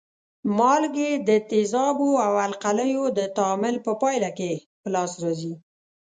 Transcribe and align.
مالګې 0.57 1.11
د 1.27 1.29
تیزابو 1.49 2.09
او 2.25 2.33
القلیو 2.47 3.05
د 3.17 3.19
تعامل 3.37 3.75
په 3.85 3.91
پایله 4.01 4.29
کې 4.37 4.51
په 4.81 4.87
لاس 4.95 5.11
راځي. 5.23 5.53